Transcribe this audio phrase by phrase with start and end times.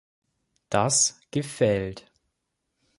[0.71, 2.11] Das gefällt!